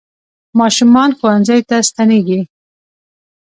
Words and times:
ماشومان 0.59 1.09
ښوونځیو 1.17 1.67
ته 1.69 1.77
ستنېږي. 1.89 2.41